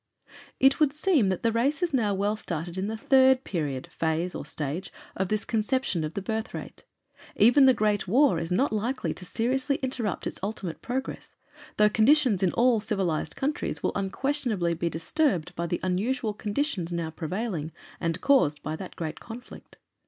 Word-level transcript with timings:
It 0.59 0.79
would 0.79 0.93
seem 0.93 1.29
that 1.29 1.43
the 1.43 1.51
race 1.51 1.83
is 1.83 1.93
now 1.93 2.15
well 2.15 2.35
started 2.35 2.75
in 2.75 2.87
the 2.87 2.97
third 2.97 3.43
period, 3.43 3.85
phase, 3.91 4.33
or 4.33 4.43
stage 4.47 4.91
of 5.15 5.27
this 5.27 5.45
conception 5.45 6.03
of 6.03 6.15
the 6.15 6.23
birth 6.23 6.55
rate. 6.55 6.85
Even 7.35 7.67
the 7.67 7.73
Great 7.75 8.07
War 8.07 8.39
is 8.39 8.51
not 8.51 8.73
likely 8.73 9.13
to 9.13 9.23
seriously 9.25 9.75
interrupt 9.83 10.25
its 10.25 10.39
ultimate 10.41 10.81
progress, 10.81 11.35
though 11.77 11.87
conditions 11.87 12.41
in 12.41 12.51
all 12.53 12.79
civilized 12.79 13.35
countries 13.35 13.83
will 13.83 13.93
unquestionably 13.93 14.73
be 14.73 14.89
disturbed 14.89 15.55
by 15.55 15.67
the 15.67 15.79
unusual 15.83 16.33
conditions 16.33 16.91
now 16.91 17.11
prevailing 17.11 17.71
and 17.99 18.21
caused 18.21 18.63
by 18.63 18.75
the 18.75 18.89
great 18.95 19.19
conflict. 19.19 19.77